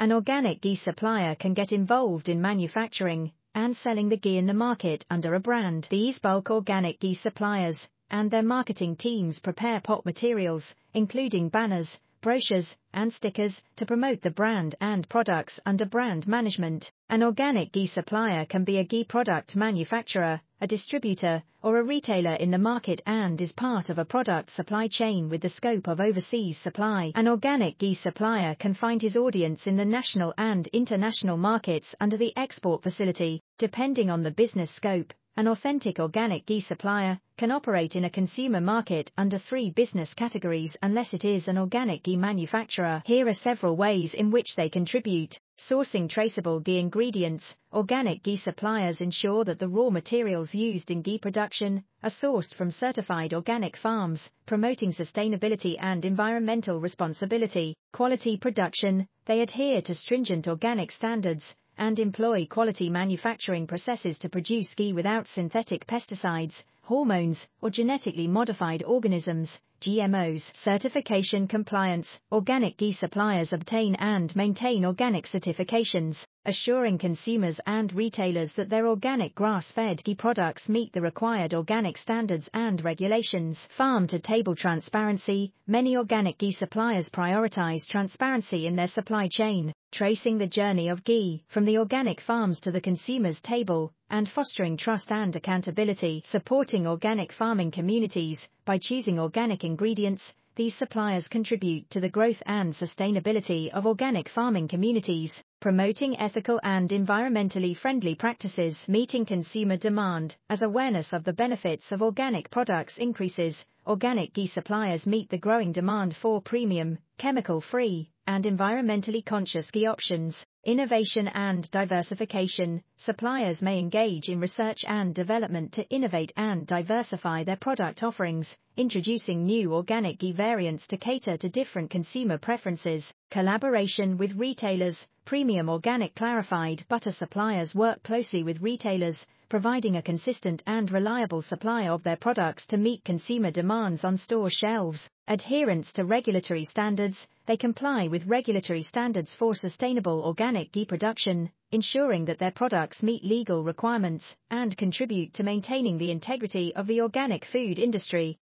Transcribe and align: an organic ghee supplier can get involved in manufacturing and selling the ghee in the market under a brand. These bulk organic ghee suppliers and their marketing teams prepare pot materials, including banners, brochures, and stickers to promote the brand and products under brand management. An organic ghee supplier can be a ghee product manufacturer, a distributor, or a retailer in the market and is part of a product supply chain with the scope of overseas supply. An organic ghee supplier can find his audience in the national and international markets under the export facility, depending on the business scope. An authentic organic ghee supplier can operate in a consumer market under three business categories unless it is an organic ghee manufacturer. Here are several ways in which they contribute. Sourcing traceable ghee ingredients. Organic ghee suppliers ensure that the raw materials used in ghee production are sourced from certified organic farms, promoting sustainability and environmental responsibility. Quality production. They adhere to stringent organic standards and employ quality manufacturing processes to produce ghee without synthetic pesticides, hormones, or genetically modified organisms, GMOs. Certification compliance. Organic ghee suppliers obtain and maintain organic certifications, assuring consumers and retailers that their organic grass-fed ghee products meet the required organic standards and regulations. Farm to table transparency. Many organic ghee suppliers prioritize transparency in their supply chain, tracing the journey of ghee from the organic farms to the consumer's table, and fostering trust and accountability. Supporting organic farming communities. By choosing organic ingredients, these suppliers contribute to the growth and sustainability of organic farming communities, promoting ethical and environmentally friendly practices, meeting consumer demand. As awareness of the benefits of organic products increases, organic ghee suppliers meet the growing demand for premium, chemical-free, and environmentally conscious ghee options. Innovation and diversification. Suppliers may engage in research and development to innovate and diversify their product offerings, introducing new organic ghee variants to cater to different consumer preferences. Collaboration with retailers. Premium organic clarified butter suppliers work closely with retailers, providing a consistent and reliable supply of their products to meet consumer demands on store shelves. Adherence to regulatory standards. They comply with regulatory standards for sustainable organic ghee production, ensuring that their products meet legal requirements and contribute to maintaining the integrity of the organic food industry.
an 0.00 0.12
organic 0.12 0.62
ghee 0.62 0.74
supplier 0.76 1.34
can 1.34 1.52
get 1.52 1.72
involved 1.72 2.30
in 2.30 2.40
manufacturing 2.40 3.30
and 3.54 3.76
selling 3.76 4.08
the 4.08 4.16
ghee 4.16 4.38
in 4.38 4.46
the 4.46 4.54
market 4.54 5.04
under 5.10 5.34
a 5.34 5.40
brand. 5.40 5.86
These 5.90 6.18
bulk 6.18 6.50
organic 6.50 7.00
ghee 7.00 7.12
suppliers 7.14 7.86
and 8.08 8.30
their 8.30 8.42
marketing 8.42 8.96
teams 8.96 9.40
prepare 9.40 9.78
pot 9.78 10.06
materials, 10.06 10.74
including 10.94 11.50
banners, 11.50 11.98
brochures, 12.20 12.76
and 12.92 13.12
stickers 13.12 13.60
to 13.76 13.86
promote 13.86 14.20
the 14.22 14.30
brand 14.30 14.74
and 14.80 15.08
products 15.08 15.58
under 15.64 15.84
brand 15.84 16.26
management. 16.28 16.90
An 17.08 17.22
organic 17.22 17.72
ghee 17.72 17.86
supplier 17.86 18.44
can 18.44 18.64
be 18.64 18.78
a 18.78 18.84
ghee 18.84 19.04
product 19.04 19.56
manufacturer, 19.56 20.40
a 20.60 20.66
distributor, 20.66 21.42
or 21.62 21.78
a 21.78 21.82
retailer 21.82 22.34
in 22.34 22.50
the 22.50 22.58
market 22.58 23.00
and 23.06 23.40
is 23.40 23.52
part 23.52 23.90
of 23.90 23.98
a 23.98 24.04
product 24.04 24.50
supply 24.50 24.88
chain 24.88 25.28
with 25.28 25.40
the 25.40 25.48
scope 25.48 25.88
of 25.88 26.00
overseas 26.00 26.58
supply. 26.58 27.12
An 27.14 27.28
organic 27.28 27.78
ghee 27.78 27.94
supplier 27.94 28.54
can 28.54 28.74
find 28.74 29.00
his 29.00 29.16
audience 29.16 29.66
in 29.66 29.76
the 29.76 29.84
national 29.84 30.34
and 30.36 30.66
international 30.68 31.36
markets 31.36 31.94
under 32.00 32.16
the 32.16 32.36
export 32.36 32.82
facility, 32.82 33.40
depending 33.58 34.10
on 34.10 34.22
the 34.22 34.30
business 34.30 34.70
scope. 34.70 35.12
An 35.36 35.48
authentic 35.48 35.98
organic 35.98 36.44
ghee 36.44 36.60
supplier 36.60 37.18
can 37.40 37.50
operate 37.50 37.96
in 37.96 38.04
a 38.04 38.10
consumer 38.10 38.60
market 38.60 39.10
under 39.16 39.38
three 39.38 39.70
business 39.70 40.12
categories 40.12 40.76
unless 40.82 41.14
it 41.14 41.24
is 41.24 41.48
an 41.48 41.56
organic 41.56 42.02
ghee 42.02 42.14
manufacturer. 42.14 43.02
Here 43.06 43.26
are 43.26 43.32
several 43.32 43.78
ways 43.78 44.12
in 44.12 44.30
which 44.30 44.56
they 44.56 44.68
contribute. 44.68 45.40
Sourcing 45.56 46.06
traceable 46.06 46.60
ghee 46.60 46.78
ingredients. 46.78 47.54
Organic 47.72 48.22
ghee 48.22 48.36
suppliers 48.36 49.00
ensure 49.00 49.42
that 49.44 49.58
the 49.58 49.70
raw 49.70 49.88
materials 49.88 50.52
used 50.54 50.90
in 50.90 51.00
ghee 51.00 51.16
production 51.16 51.82
are 52.02 52.10
sourced 52.10 52.52
from 52.52 52.70
certified 52.70 53.32
organic 53.32 53.74
farms, 53.74 54.28
promoting 54.44 54.92
sustainability 54.92 55.78
and 55.80 56.04
environmental 56.04 56.78
responsibility. 56.78 57.74
Quality 57.94 58.36
production. 58.36 59.06
They 59.24 59.40
adhere 59.40 59.80
to 59.80 59.94
stringent 59.94 60.46
organic 60.46 60.92
standards 60.92 61.54
and 61.78 61.98
employ 61.98 62.44
quality 62.44 62.90
manufacturing 62.90 63.66
processes 63.66 64.18
to 64.18 64.28
produce 64.28 64.74
ghee 64.74 64.92
without 64.92 65.26
synthetic 65.26 65.86
pesticides, 65.86 66.62
hormones, 66.90 67.46
or 67.62 67.70
genetically 67.70 68.26
modified 68.26 68.82
organisms, 68.82 69.60
GMOs. 69.80 70.42
Certification 70.56 71.46
compliance. 71.46 72.18
Organic 72.32 72.76
ghee 72.78 72.90
suppliers 72.90 73.52
obtain 73.52 73.94
and 73.94 74.34
maintain 74.34 74.84
organic 74.84 75.26
certifications, 75.26 76.16
assuring 76.44 76.98
consumers 76.98 77.60
and 77.64 77.92
retailers 77.92 78.52
that 78.54 78.68
their 78.68 78.88
organic 78.88 79.36
grass-fed 79.36 80.02
ghee 80.02 80.16
products 80.16 80.68
meet 80.68 80.92
the 80.92 81.00
required 81.00 81.54
organic 81.54 81.96
standards 81.96 82.50
and 82.54 82.84
regulations. 82.84 83.68
Farm 83.76 84.08
to 84.08 84.18
table 84.18 84.56
transparency. 84.56 85.52
Many 85.68 85.96
organic 85.96 86.38
ghee 86.38 86.50
suppliers 86.50 87.08
prioritize 87.08 87.86
transparency 87.86 88.66
in 88.66 88.74
their 88.74 88.88
supply 88.88 89.28
chain, 89.30 89.72
tracing 89.92 90.38
the 90.38 90.48
journey 90.48 90.88
of 90.88 91.04
ghee 91.04 91.44
from 91.46 91.64
the 91.64 91.78
organic 91.78 92.20
farms 92.20 92.58
to 92.60 92.72
the 92.72 92.80
consumer's 92.80 93.40
table, 93.40 93.92
and 94.10 94.28
fostering 94.28 94.76
trust 94.76 95.10
and 95.10 95.34
accountability. 95.34 96.22
Supporting 96.26 96.86
organic 96.86 97.32
farming 97.32 97.70
communities. 97.70 98.48
By 98.64 98.78
choosing 98.78 99.18
organic 99.18 99.64
ingredients, 99.64 100.32
these 100.56 100.74
suppliers 100.74 101.28
contribute 101.28 101.88
to 101.90 102.00
the 102.00 102.08
growth 102.10 102.42
and 102.44 102.74
sustainability 102.74 103.70
of 103.70 103.86
organic 103.86 104.28
farming 104.28 104.68
communities, 104.68 105.42
promoting 105.60 106.18
ethical 106.18 106.60
and 106.62 106.90
environmentally 106.90 107.76
friendly 107.76 108.14
practices, 108.14 108.84
meeting 108.88 109.24
consumer 109.24 109.76
demand. 109.76 110.36
As 110.50 110.62
awareness 110.62 111.12
of 111.12 111.24
the 111.24 111.32
benefits 111.32 111.92
of 111.92 112.02
organic 112.02 112.50
products 112.50 112.98
increases, 112.98 113.64
organic 113.86 114.34
ghee 114.34 114.48
suppliers 114.48 115.06
meet 115.06 115.30
the 115.30 115.38
growing 115.38 115.72
demand 115.72 116.16
for 116.16 116.42
premium, 116.42 116.98
chemical-free, 117.18 118.10
and 118.26 118.44
environmentally 118.44 119.24
conscious 119.24 119.70
ghee 119.70 119.86
options. 119.86 120.44
Innovation 120.64 121.26
and 121.28 121.70
diversification. 121.70 122.82
Suppliers 122.98 123.62
may 123.62 123.78
engage 123.78 124.28
in 124.28 124.40
research 124.40 124.84
and 124.86 125.14
development 125.14 125.72
to 125.72 125.88
innovate 125.88 126.34
and 126.36 126.66
diversify 126.66 127.44
their 127.44 127.56
product 127.56 128.02
offerings, 128.02 128.54
introducing 128.76 129.46
new 129.46 129.72
organic 129.72 130.18
ghee 130.18 130.32
variants 130.32 130.86
to 130.88 130.98
cater 130.98 131.38
to 131.38 131.48
different 131.48 131.88
consumer 131.88 132.36
preferences. 132.36 133.10
Collaboration 133.30 134.18
with 134.18 134.36
retailers. 134.36 135.06
Premium 135.24 135.70
organic 135.70 136.14
clarified 136.14 136.84
butter 136.90 137.12
suppliers 137.12 137.74
work 137.74 138.02
closely 138.02 138.42
with 138.42 138.60
retailers, 138.60 139.24
providing 139.50 139.96
a 139.96 140.02
consistent 140.02 140.62
and 140.66 140.92
reliable 140.92 141.42
supply 141.42 141.88
of 141.88 142.04
their 142.04 142.16
products 142.16 142.64
to 142.66 142.76
meet 142.76 143.04
consumer 143.04 143.50
demands 143.50 144.04
on 144.04 144.16
store 144.16 144.48
shelves. 144.48 145.10
Adherence 145.26 145.92
to 145.92 146.04
regulatory 146.04 146.64
standards. 146.64 147.26
They 147.46 147.56
comply 147.56 148.06
with 148.06 148.26
regulatory 148.26 148.84
standards 148.84 149.34
for 149.34 149.54
sustainable 149.56 150.22
organic 150.24 150.70
ghee 150.70 150.84
production, 150.84 151.50
ensuring 151.72 152.24
that 152.26 152.38
their 152.38 152.52
products 152.52 153.02
meet 153.02 153.24
legal 153.24 153.64
requirements 153.64 154.36
and 154.50 154.76
contribute 154.76 155.34
to 155.34 155.42
maintaining 155.42 155.98
the 155.98 156.12
integrity 156.12 156.72
of 156.76 156.86
the 156.86 157.00
organic 157.00 157.44
food 157.44 157.80
industry. 157.80 158.38